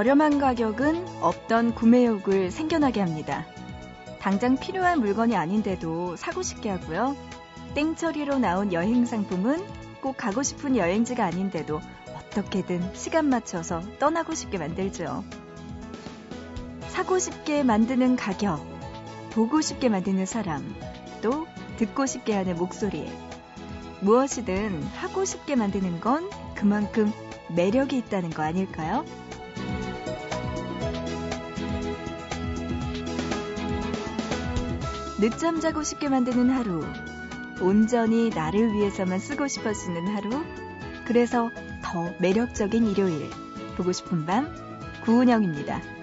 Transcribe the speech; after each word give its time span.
저렴한 0.00 0.38
가격은 0.38 1.20
없던 1.20 1.74
구매욕을 1.74 2.50
생겨나게 2.50 3.00
합니다. 3.00 3.44
당장 4.18 4.56
필요한 4.56 5.00
물건이 5.00 5.36
아닌데도 5.36 6.16
사고 6.16 6.40
싶게 6.40 6.70
하고요. 6.70 7.14
땡처리로 7.74 8.38
나온 8.38 8.72
여행 8.72 9.04
상품은 9.04 9.62
꼭 10.00 10.16
가고 10.16 10.42
싶은 10.42 10.78
여행지가 10.78 11.22
아닌데도 11.26 11.82
어떻게든 12.16 12.94
시간 12.94 13.26
맞춰서 13.26 13.82
떠나고 13.98 14.34
싶게 14.34 14.56
만들죠. 14.56 15.22
사고 16.88 17.18
싶게 17.18 17.62
만드는 17.62 18.16
가격, 18.16 18.66
보고 19.32 19.60
싶게 19.60 19.90
만드는 19.90 20.24
사람, 20.24 20.74
또 21.20 21.46
듣고 21.76 22.06
싶게 22.06 22.34
하는 22.34 22.56
목소리. 22.56 23.06
무엇이든 24.00 24.82
하고 24.96 25.26
싶게 25.26 25.56
만드는 25.56 26.00
건 26.00 26.30
그만큼 26.54 27.12
매력이 27.54 27.98
있다는 27.98 28.30
거 28.30 28.42
아닐까요? 28.42 29.04
늦잠 35.20 35.60
자고 35.60 35.82
싶게 35.82 36.08
만드는 36.08 36.48
하루. 36.48 36.82
온전히 37.60 38.30
나를 38.30 38.72
위해서만 38.72 39.18
쓰고 39.18 39.48
싶어지는 39.48 40.06
하루. 40.06 40.42
그래서 41.04 41.50
더 41.82 42.10
매력적인 42.20 42.86
일요일. 42.86 43.28
보고 43.76 43.92
싶은 43.92 44.24
밤, 44.24 44.48
구은영입니다. 45.04 45.99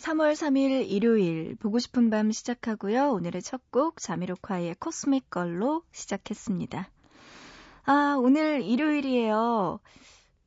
3월 0.00 0.32
3일 0.32 0.88
일요일 0.90 1.56
보고 1.56 1.78
싶은 1.78 2.08
밤 2.08 2.32
시작하고요. 2.32 3.10
오늘의 3.12 3.42
첫 3.42 3.60
곡 3.70 4.00
자미로콰이의 4.00 4.76
코스믹 4.78 5.28
걸로 5.28 5.82
시작했습니다. 5.92 6.88
아, 7.84 8.16
오늘 8.18 8.62
일요일이에요. 8.62 9.78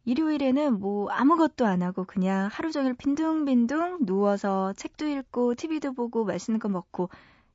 일요일에는 0.05 0.79
뭐 0.79 1.07
아무것도 1.11 1.67
안 1.67 1.83
하고 1.83 2.03
그냥 2.03 2.49
하루 2.51 2.71
종일 2.71 2.95
빈둥빈둥 2.95 4.07
누워서 4.07 4.73
책도 4.73 5.07
읽고 5.07 5.53
TV도 5.53 5.93
보고 5.93 6.25
맛있는 6.25 6.59
거 6.59 6.67
먹고 6.67 7.09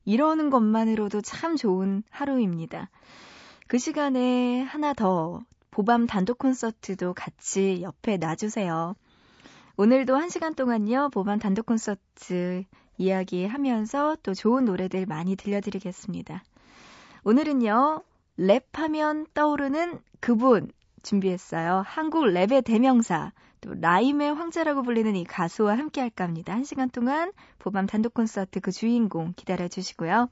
이러는 0.05 0.49
것만으로도 0.49 1.19
참 1.21 1.57
좋은 1.57 2.03
하루입니다. 2.09 2.89
그 3.67 3.77
시간에 3.77 4.61
하나 4.61 4.93
더 4.93 5.41
보밤 5.69 6.07
단독 6.07 6.37
콘서트도 6.37 7.13
같이 7.13 7.81
옆에 7.81 8.15
놔주세요. 8.15 8.95
오늘도 9.79 10.13
한 10.17 10.27
시간 10.27 10.55
동안요, 10.55 11.07
보반 11.13 11.39
단독 11.39 11.67
콘서트 11.67 12.65
이야기하면서 12.97 14.17
또 14.23 14.33
좋은 14.33 14.65
노래들 14.65 15.05
많이 15.05 15.37
들려드리겠습니다. 15.37 16.43
오늘은요, 17.23 18.03
랩하면 18.37 19.27
떠오르는 19.33 20.01
그분 20.19 20.69
준비했어요. 21.01 21.85
한국 21.87 22.25
랩의 22.25 22.65
대명사, 22.65 23.31
또 23.61 23.73
라임의 23.73 24.33
황제라고 24.33 24.83
불리는 24.83 25.15
이 25.15 25.23
가수와 25.23 25.77
함께 25.77 26.01
할까 26.01 26.25
합니다. 26.25 26.51
한 26.51 26.65
시간 26.65 26.89
동안 26.89 27.31
보밤 27.57 27.87
단독 27.87 28.13
콘서트 28.13 28.59
그 28.59 28.73
주인공 28.73 29.31
기다려 29.37 29.69
주시고요. 29.69 30.27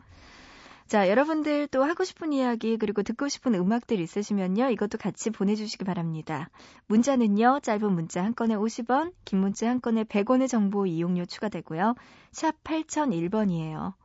자, 0.88 1.10
여러분들 1.10 1.68
또 1.68 1.84
하고 1.84 2.06
싶은 2.06 2.32
이야기 2.32 2.78
그리고 2.78 3.04
듣고 3.04 3.28
싶은 3.28 3.56
음악들 3.56 4.00
있으시면요. 4.00 4.70
이것도 4.70 4.98
같이 4.98 5.32
보내주시기 5.32 5.84
바랍니다. 5.84 6.50
문자는요. 6.88 7.60
짧은 7.62 7.92
문자 7.92 8.24
한 8.24 8.34
건에 8.34 8.56
50원, 8.56 9.12
긴 9.26 9.40
문자 9.40 9.70
한 9.70 9.82
건에 9.82 10.06
100원의 10.06 10.48
정보 10.48 10.86
이용료 10.86 11.26
추가되고요. 11.26 11.96
샵 12.32 12.64
8001번이에요. 12.64 13.96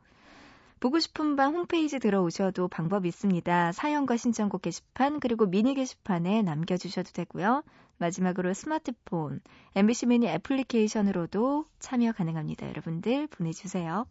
보고 0.81 0.99
싶은 0.99 1.37
밤 1.37 1.55
홈페이지 1.55 1.99
들어오셔도 1.99 2.67
방법 2.67 3.05
있습니다. 3.05 3.71
사연과 3.71 4.17
신청곡 4.17 4.63
게시판 4.63 5.21
그리고 5.21 5.45
미니 5.45 5.75
게시판에 5.75 6.41
남겨주셔도 6.41 7.11
되고요. 7.13 7.63
마지막으로 7.97 8.53
스마트폰, 8.53 9.39
MBC 9.75 10.07
미니 10.07 10.27
애플리케이션으로도 10.27 11.65
참여 11.79 12.11
가능합니다. 12.11 12.67
여러분들 12.67 13.27
보내주세요. 13.27 14.05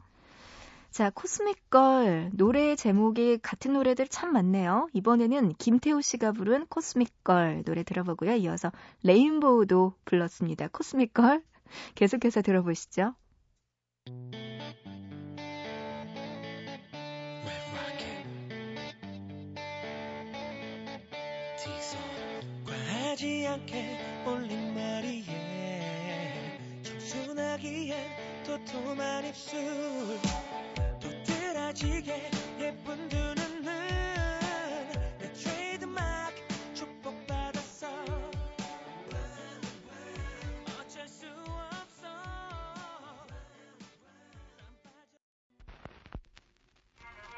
자, 0.92 1.08
코스믹 1.08 1.70
걸 1.70 2.28
노래 2.34 2.76
제목이 2.76 3.38
같은 3.38 3.72
노래들 3.72 4.08
참 4.08 4.30
많네요. 4.34 4.88
이번에는 4.92 5.54
김태우 5.56 6.02
씨가 6.02 6.32
부른 6.32 6.66
코스믹 6.66 7.24
걸 7.24 7.62
노래 7.64 7.82
들어보고요. 7.82 8.34
이어서 8.34 8.70
레인보우도 9.02 9.94
불렀습니다. 10.04 10.68
코스믹 10.68 11.14
걸 11.14 11.42
계속해서 11.96 12.42
들어보시죠. 12.42 13.14
과하지 22.66 23.46
않게 23.46 24.24
올린 24.26 24.74
머리에 24.74 26.60
청순하기엔 26.82 27.96
도톰한 28.44 29.24
입술 29.24 29.58
지게 31.81 32.29
예쁜 32.59 33.09
두 33.09 33.15
눈은 33.17 33.61
내 33.63 35.31
트레이드마크 35.33 36.35
축복받았어 36.73 37.87
어쩔 40.79 41.07
수 41.07 41.25
없어 41.27 42.07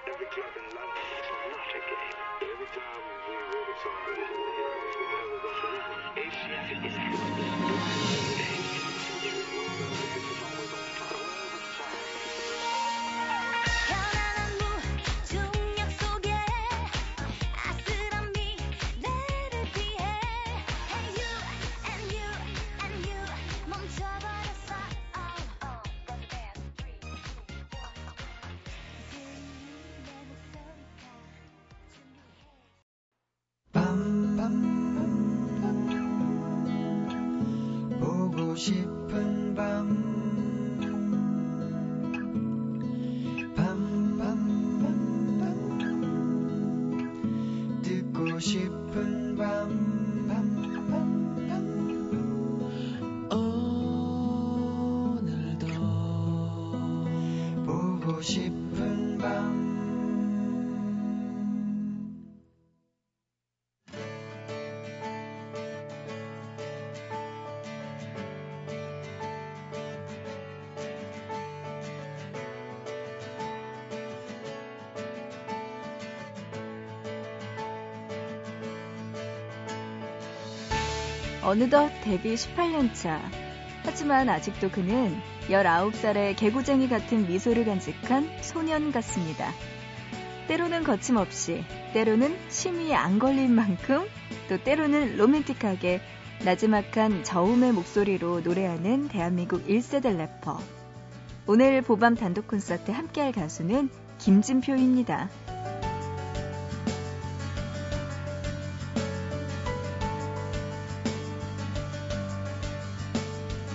Every 0.07 0.27
club 0.33 0.53
in 0.55 0.66
London 0.75 1.05
is 1.19 1.27
a 1.29 1.38
mafia 1.51 1.81
game. 1.89 2.16
Every 2.50 2.69
time 2.75 3.01
we 3.27 3.35
wrote 3.50 3.69
a 3.69 3.77
song, 3.83 4.03
we 4.07 4.16
were 4.16 4.39
Asian 6.19 6.83
is 6.85 7.52
싶 39.92 40.13
어느덧 81.44 81.91
데뷔 82.02 82.35
18년차. 82.35 83.20
하지만 83.85 84.29
아직도 84.29 84.70
그는 84.70 85.14
19살의 85.49 86.37
개구쟁이 86.37 86.88
같은 86.88 87.26
미소를 87.26 87.67
간직한 87.67 88.31
소년 88.41 88.91
같습니다. 88.93 89.52
때로는 90.49 90.85
거침없이, 90.85 91.64
때로는 91.93 92.37
심의에 92.49 92.94
안 92.94 93.19
걸린 93.19 93.55
만큼 93.55 94.06
또 94.49 94.62
때로는 94.62 95.17
로맨틱하게 95.17 96.00
나지막한 96.44 97.25
저음의 97.25 97.73
목소리로 97.73 98.40
노래하는 98.40 99.08
대한민국 99.08 99.67
1세대 99.67 100.17
래퍼. 100.17 100.58
오늘 101.47 101.82
보밤 101.82 102.14
단독 102.14 102.49
콘서트 102.49 102.90
함께할 102.90 103.32
가수는 103.32 103.90
김진표입니다. 104.19 105.29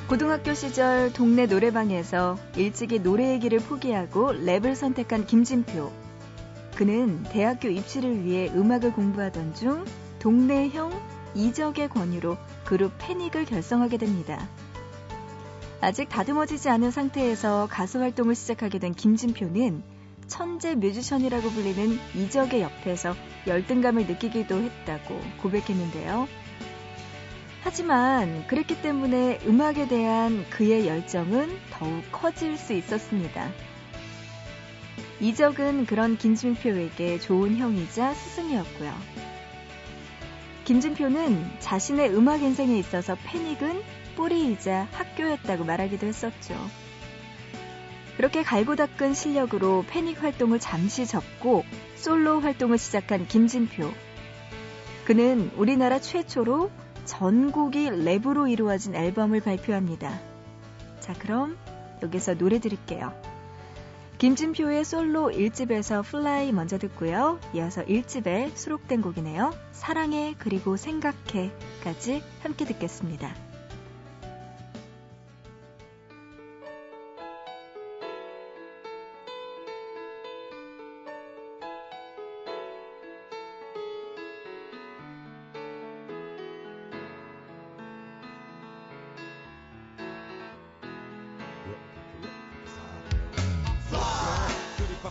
고등학교 0.09 0.55
시절 0.55 1.13
동네 1.13 1.45
노래방에서 1.45 2.35
일찍이 2.55 2.97
노래 2.97 3.31
얘기를 3.31 3.59
포기하고 3.59 4.31
랩을 4.31 4.73
선택한 4.73 5.27
김진표. 5.27 5.91
그는 6.75 7.21
대학교 7.25 7.67
입시를 7.67 8.25
위해 8.25 8.49
음악을 8.51 8.93
공부하던 8.93 9.53
중 9.53 9.85
동네 10.17 10.69
형 10.69 10.91
이적의 11.35 11.89
권유로 11.89 12.37
그룹 12.65 12.91
패닉을 12.97 13.45
결성하게 13.45 13.97
됩니다. 13.97 14.49
아직 15.79 16.09
다듬어지지 16.09 16.69
않은 16.69 16.89
상태에서 16.89 17.67
가수 17.69 17.99
활동을 17.99 18.33
시작하게 18.33 18.79
된 18.79 18.95
김진표는 18.95 19.83
천재 20.25 20.73
뮤지션이라고 20.73 21.51
불리는 21.51 21.99
이적의 22.15 22.61
옆에서 22.63 23.13
열등감을 23.45 24.07
느끼기도 24.07 24.55
했다고 24.55 25.21
고백했는데요. 25.43 26.27
하지만 27.61 28.47
그랬기 28.47 28.81
때문에 28.81 29.39
음악에 29.45 29.87
대한 29.87 30.45
그의 30.49 30.87
열정은 30.87 31.57
더욱 31.71 32.03
커질 32.11 32.57
수 32.57 32.73
있었습니다. 32.73 33.51
이적은 35.19 35.85
그런 35.85 36.17
김진표에게 36.17 37.19
좋은 37.19 37.57
형이자 37.57 38.13
스승이었고요. 38.13 38.93
김진표는 40.63 41.59
자신의 41.59 42.15
음악 42.15 42.41
인생에 42.41 42.77
있어서 42.79 43.17
패닉은 43.25 43.81
뿌리이자 44.15 44.87
학교였다고 44.91 45.65
말하기도 45.65 46.07
했었죠. 46.07 46.55
그렇게 48.15 48.43
갈고 48.43 48.75
닦은 48.75 49.13
실력으로 49.13 49.83
패닉 49.87 50.21
활동을 50.21 50.59
잠시 50.59 51.05
접고 51.05 51.63
솔로 51.95 52.39
활동을 52.39 52.77
시작한 52.77 53.27
김진표. 53.27 53.91
그는 55.05 55.51
우리나라 55.55 55.99
최초로 55.99 56.69
전곡이 57.09 57.89
랩으로 57.89 58.47
이루어진 58.49 58.93
앨범을 58.93 59.41
발표합니다. 59.41 60.19
자, 60.99 61.13
그럼 61.13 61.57
여기서 62.03 62.35
노래 62.35 62.59
드릴게요. 62.59 63.11
김진표의 64.19 64.85
솔로 64.85 65.31
1집에서 65.31 66.03
Fly 66.03 66.51
먼저 66.51 66.77
듣고요. 66.77 67.39
이어서 67.55 67.83
1집에 67.83 68.55
수록된 68.55 69.01
곡이네요. 69.01 69.55
사랑해 69.71 70.35
그리고 70.37 70.77
생각해까지 70.77 72.21
함께 72.43 72.65
듣겠습니다. 72.65 73.48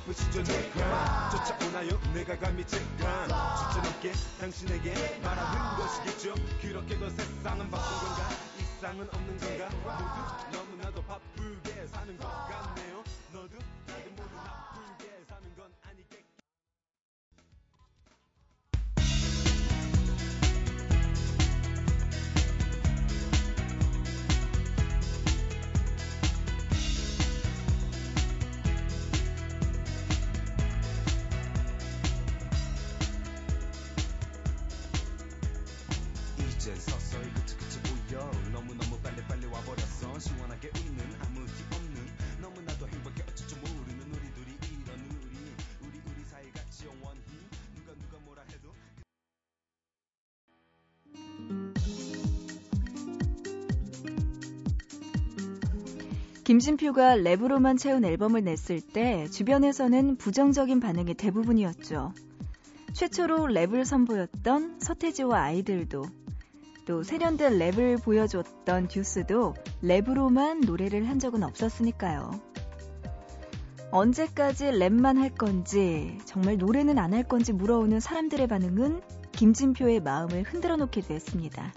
바쁘시죠 0.08 0.42
쫓아오나요? 0.42 2.00
내가 2.14 2.38
감히 2.38 2.64
잠깐 2.66 3.28
주체 3.28 3.82
넘게 3.82 4.12
당신에게 4.40 5.20
말하는 5.22 5.76
것이겠죠. 5.76 6.34
그렇게 6.62 6.96
그 6.96 7.10
세상은 7.10 7.70
바쁜 7.70 8.08
건가? 8.08 8.28
이상은 8.58 9.08
없는 9.12 9.38
건가? 9.38 9.68
모두 10.50 10.58
너무나도 10.58 11.02
바쁘게 11.02 11.86
사는 11.88 12.16
것같 12.18 12.67
김진표가 56.48 57.16
랩으로만 57.16 57.78
채운 57.78 58.06
앨범을 58.06 58.42
냈을 58.42 58.80
때 58.80 59.28
주변에서는 59.28 60.16
부정적인 60.16 60.80
반응이 60.80 61.12
대부분이었죠. 61.12 62.14
최초로 62.94 63.48
랩을 63.48 63.84
선보였던 63.84 64.80
서태지와 64.80 65.42
아이들도 65.42 66.06
또 66.86 67.02
세련된 67.02 67.58
랩을 67.58 68.02
보여줬던 68.02 68.88
듀스도 68.88 69.56
랩으로만 69.82 70.64
노래를 70.64 71.06
한 71.06 71.18
적은 71.18 71.42
없었으니까요. 71.42 72.30
언제까지 73.90 74.70
랩만 74.70 75.18
할 75.18 75.28
건지 75.28 76.16
정말 76.24 76.56
노래는 76.56 76.98
안 76.98 77.12
할 77.12 77.24
건지 77.24 77.52
물어오는 77.52 78.00
사람들의 78.00 78.46
반응은 78.46 79.02
김진표의 79.32 80.00
마음을 80.00 80.44
흔들어 80.44 80.76
놓기도 80.76 81.12
했습니다. 81.12 81.74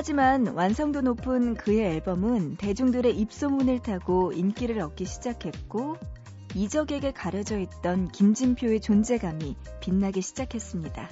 하지만 0.00 0.46
완성도 0.46 1.02
높은 1.02 1.52
그의 1.52 1.84
앨범은 1.96 2.56
대중들의 2.56 3.14
입소문을 3.18 3.80
타고 3.80 4.32
인기를 4.32 4.80
얻기 4.80 5.04
시작했고 5.04 5.98
이적에게 6.54 7.12
가려져 7.12 7.58
있던 7.58 8.08
김진표의 8.08 8.80
존재감이 8.80 9.56
빛나기 9.80 10.22
시작했습니다. 10.22 11.10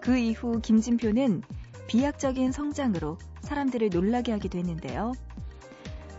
그 0.00 0.16
이후 0.16 0.60
김진표는 0.60 1.42
비약적인 1.88 2.52
성장으로 2.52 3.18
사람들을 3.40 3.90
놀라게 3.92 4.30
하기도 4.30 4.56
했는데요. 4.58 5.10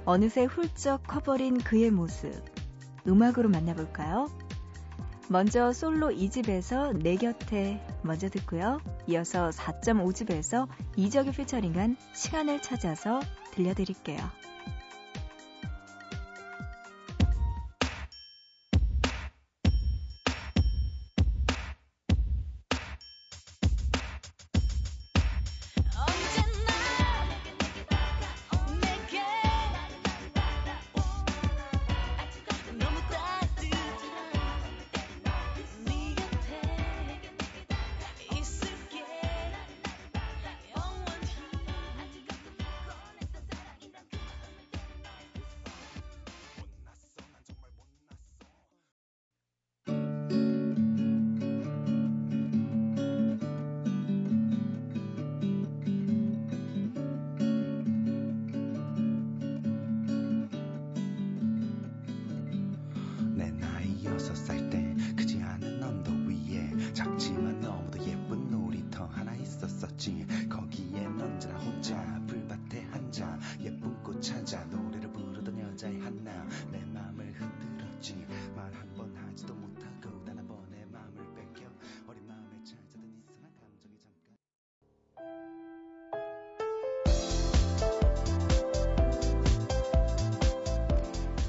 어느새 0.04 0.44
훌쩍 0.44 1.08
커버린 1.08 1.58
그의 1.58 1.90
모습, 1.90 2.34
음악으로 3.08 3.48
만나볼까요? 3.48 4.28
먼저 5.27 5.74
솔로 5.74 6.10
2집에서 6.10 6.96
내 7.01 7.15
곁에 7.15 7.82
먼저 8.03 8.29
듣고요. 8.29 8.79
이어서 9.08 9.50
4.5집에서 9.50 10.67
이적이 10.96 11.32
피처링한 11.32 11.98
시간을 12.13 12.62
찾아서 12.62 13.20
들려드릴게요. 13.51 14.20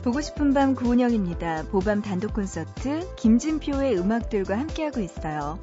보고 0.07 0.21
싶은 0.21 0.55
밤 0.55 0.77
구은영입니다. 0.77 1.65
보밤 1.65 2.01
단독 2.01 2.35
콘서트 2.35 3.13
김진표의 3.17 3.99
음악들과 3.99 4.57
함께하고 4.57 5.01
있어요. 5.01 5.59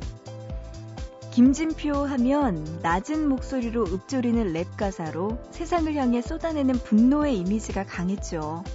김진표 1.32 1.94
하면 1.94 2.66
낮은 2.82 3.30
목소리로 3.30 3.86
읊조리는 3.86 4.52
랩 4.52 4.76
가사로 4.76 5.40
세상을 5.52 5.96
향해 5.96 6.22
쏟아내는 6.22 6.74
분노의 6.74 7.38
이미지가 7.38 7.86
강했죠. 7.86 8.66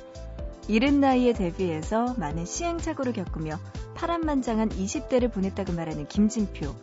이른 0.69 1.01
나이에 1.01 1.35
데뷔해서 1.35 2.15
많은 2.17 2.47
시행착오를 2.47 3.13
겪으며 3.13 3.61
파란만장한 3.95 4.71
20대를 4.71 5.31
보냈다고 5.31 5.75
말하는 5.75 6.09
김진표. 6.09 6.75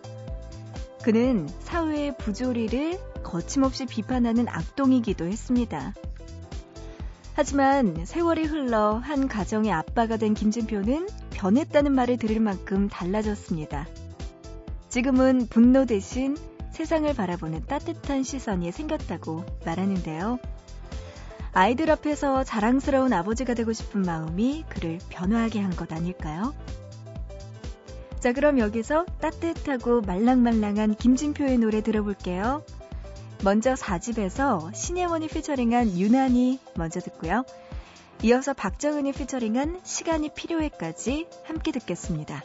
그는 1.01 1.49
사회의 1.61 2.15
부조리를 2.15 2.99
거침없이 3.23 3.87
비판하는 3.87 4.47
악동이기도 4.47 5.25
했습니다. 5.25 5.95
하지만 7.37 8.05
세월이 8.05 8.45
흘러 8.45 8.93
한 8.93 9.27
가정의 9.27 9.71
아빠가 9.71 10.15
된 10.15 10.33
김진표는 10.33 11.07
변했다는 11.31 11.91
말을 11.91 12.17
들을 12.17 12.39
만큼 12.39 12.87
달라졌습니다. 12.87 13.87
지금은 14.87 15.47
분노 15.49 15.85
대신 15.85 16.37
세상을 16.71 17.13
바라보는 17.13 17.65
따뜻한 17.65 18.23
시선이 18.23 18.71
생겼다고 18.71 19.43
말하는데요. 19.65 20.39
아이들 21.51 21.91
앞에서 21.91 22.45
자랑스러운 22.45 23.11
아버지가 23.11 23.53
되고 23.53 23.73
싶은 23.73 24.01
마음이 24.03 24.63
그를 24.69 24.99
변화하게 25.09 25.59
한 25.59 25.71
것 25.71 25.91
아닐까요? 25.91 26.53
자, 28.19 28.31
그럼 28.31 28.59
여기서 28.59 29.05
따뜻하고 29.19 30.01
말랑말랑한 30.01 30.95
김진표의 30.95 31.57
노래 31.57 31.81
들어볼게요. 31.81 32.63
먼저 33.43 33.73
4집에서 33.73 34.73
신예원이 34.73 35.27
피처링한 35.27 35.97
유난히 35.97 36.59
먼저 36.75 36.99
듣고요. 36.99 37.43
이어서 38.23 38.53
박정은이 38.53 39.11
피처링한 39.11 39.81
시간이 39.83 40.29
필요해까지 40.33 41.27
함께 41.45 41.71
듣겠습니다. 41.71 42.43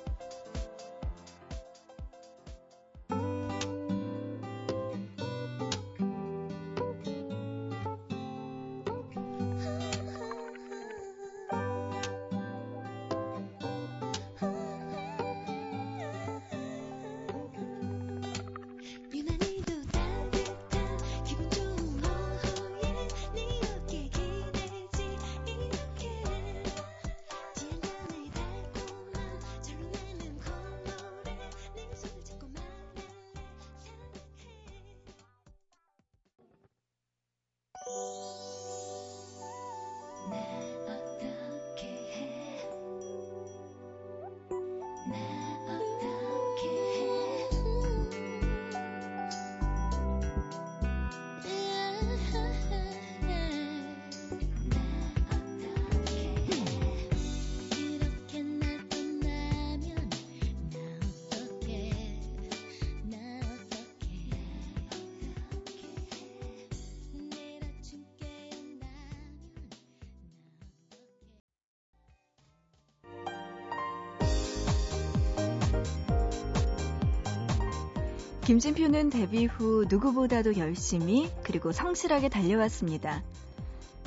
김진표는 78.51 79.11
데뷔 79.11 79.47
후 79.47 79.85
누구보다도 79.89 80.57
열심히 80.57 81.31
그리고 81.45 81.71
성실하게 81.71 82.29
달려왔습니다. 82.31 83.23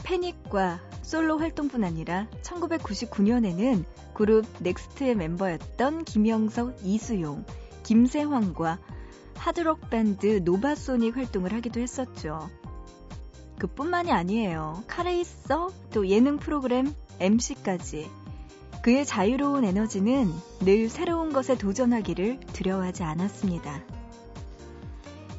패닉과 0.03 0.81
솔로 1.01 1.38
활동뿐 1.38 1.85
아니라 1.85 2.27
1999년에는 2.41 3.85
그룹 4.13 4.45
넥스트의 4.59 5.15
멤버였던 5.15 6.03
김영석, 6.03 6.79
이수용, 6.83 7.45
김세황과 7.83 8.79
하드록 9.38 9.89
밴드 9.89 10.41
노바소닉 10.43 11.15
활동을 11.15 11.53
하기도 11.53 11.79
했었죠. 11.79 12.50
그뿐만이 13.59 14.12
아니에요. 14.12 14.83
카레이서, 14.88 15.71
또 15.93 16.09
예능 16.09 16.35
프로그램 16.35 16.93
MC까지. 17.21 18.12
그의 18.83 19.05
자유로운 19.05 19.63
에너지는 19.63 20.33
늘 20.59 20.89
새로운 20.89 21.31
것에 21.31 21.57
도전하기를 21.57 22.41
두려워하지 22.51 23.03
않았습니다. 23.03 24.02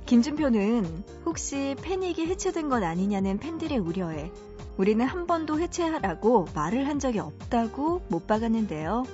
김준표는 0.06 1.04
혹시 1.24 1.74
패닉이 1.80 2.26
해체된 2.26 2.68
것 2.68 2.82
아니냐는 2.82 3.38
팬들의 3.38 3.78
우려에 3.78 4.30
우리는 4.76 5.04
한 5.06 5.26
번도 5.26 5.60
해체하라고 5.60 6.48
말을 6.54 6.86
한 6.88 6.98
적이 6.98 7.20
없다고 7.20 8.02
못 8.08 8.26
박았는데요. 8.26 9.04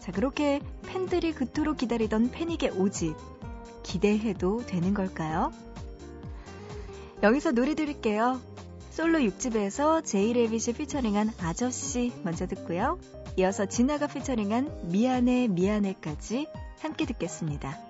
자, 0.00 0.12
그렇게 0.12 0.60
팬들이 0.86 1.32
그토록 1.32 1.78
기다리던 1.78 2.30
패닉의 2.30 2.70
오집 2.70 3.16
기대해도 3.82 4.66
되는 4.66 4.92
걸까요? 4.92 5.52
여기서 7.22 7.52
노래 7.52 7.74
드릴게요. 7.74 8.40
솔로 8.90 9.18
6집에서 9.18 10.04
제이레빗이 10.04 10.74
피처링한 10.76 11.32
아저씨 11.40 12.12
먼저 12.22 12.46
듣고요. 12.46 12.98
이어서 13.36 13.66
진아가 13.66 14.06
피처링한 14.06 14.90
미안해 14.90 15.48
미안해까지 15.48 16.48
함께 16.80 17.06
듣겠습니다. 17.06 17.85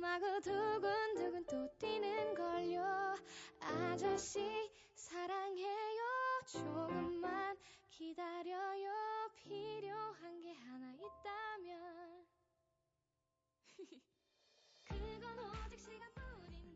마구 0.00 0.40
두근두근 0.40 1.44
또 1.44 1.68
뛰는 1.78 2.34
걸요. 2.34 3.14
아저씨 3.60 4.40
사랑해요. 4.94 6.00
조금만 6.46 7.58
기다려요. 7.90 9.30
필요한 9.36 10.40
게 10.40 10.54
하나 10.54 10.94
있다면. 10.94 12.26
그건 14.88 15.38
오직 15.38 15.78
시간뿐인 15.78 16.69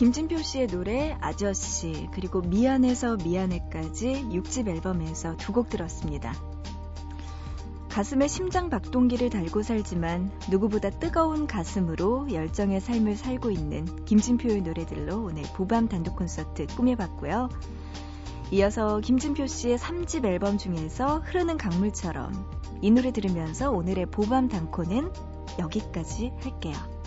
김진표 0.00 0.38
씨의 0.38 0.68
노래 0.68 1.14
아저씨 1.20 2.08
그리고 2.14 2.40
미안해서 2.40 3.18
미안해까지 3.18 4.30
6집 4.32 4.66
앨범에서 4.66 5.36
두 5.36 5.52
곡 5.52 5.68
들었습니다. 5.68 6.32
가슴에 7.90 8.26
심장 8.26 8.70
박동기를 8.70 9.28
달고 9.28 9.62
살지만 9.62 10.32
누구보다 10.48 10.88
뜨거운 10.88 11.46
가슴으로 11.46 12.32
열정의 12.32 12.80
삶을 12.80 13.16
살고 13.16 13.50
있는 13.50 14.06
김진표의 14.06 14.62
노래들로 14.62 15.22
오늘 15.22 15.42
보밤 15.54 15.86
단독 15.86 16.16
콘서트 16.16 16.66
꾸며봤고요. 16.68 17.50
이어서 18.52 19.00
김진표 19.00 19.48
씨의 19.48 19.76
3집 19.76 20.24
앨범 20.24 20.56
중에서 20.56 21.18
흐르는 21.26 21.58
강물처럼 21.58 22.32
이 22.80 22.90
노래 22.90 23.12
들으면서 23.12 23.70
오늘의 23.70 24.06
보밤 24.06 24.48
단코는 24.48 25.12
여기까지 25.58 26.32
할게요. 26.40 26.99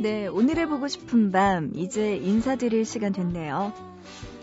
네, 0.00 0.28
오늘의 0.28 0.68
보고 0.68 0.86
싶은 0.86 1.32
밤 1.32 1.72
이제 1.74 2.16
인사드릴 2.16 2.84
시간 2.84 3.12
됐네요. 3.12 3.72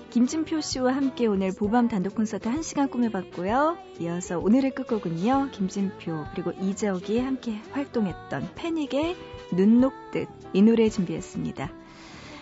김진표 0.10 0.60
씨와 0.60 0.94
함께 0.94 1.28
오늘 1.28 1.54
보밤 1.54 1.88
단독 1.88 2.16
콘서트 2.16 2.50
1시간 2.50 2.92
꾸며봤고요. 2.92 3.78
이어서 4.02 4.38
오늘의 4.38 4.76
끝곡은요. 4.76 5.52
김진표 5.54 6.26
그리고 6.34 6.52
이재욱이 6.60 7.20
함께 7.20 7.62
활동했던 7.72 8.50
패닉의 8.56 9.16
눈 9.54 9.80
녹듯 9.80 10.28
이 10.52 10.62
노래 10.62 10.90
준비했습니다. 10.90 11.72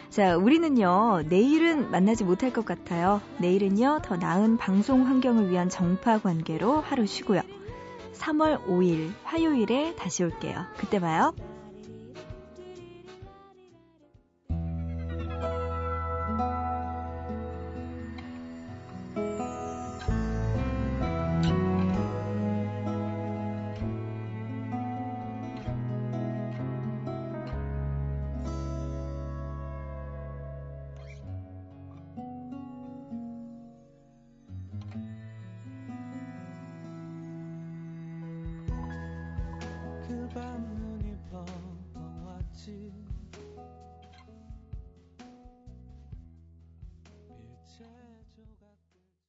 자, 0.10 0.36
우리는요. 0.36 1.26
내일은 1.30 1.92
만나지 1.92 2.24
못할 2.24 2.52
것 2.52 2.66
같아요. 2.66 3.22
내일은요. 3.38 4.02
더 4.04 4.18
나은 4.18 4.58
방송 4.58 5.06
환경을 5.06 5.52
위한 5.52 5.70
정파 5.70 6.18
관계로 6.18 6.82
하루 6.82 7.06
쉬고요. 7.06 7.42
3월 8.14 8.66
5일 8.66 9.12
화요일에 9.24 9.94
다시 9.98 10.24
올게요. 10.24 10.66
그때 10.78 11.00
봐요. 11.00 11.36